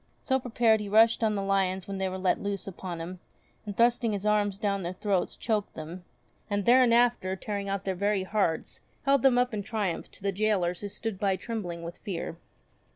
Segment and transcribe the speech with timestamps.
[0.23, 3.19] So prepared he rushed on the lions when they were let loose upon him,
[3.67, 6.05] and thrusting his arms down their throats choked them,
[6.49, 10.81] and thereinafter tearing out their very hearts, held them up in triumph to the gaolers
[10.81, 12.35] who stood by trembling with fear.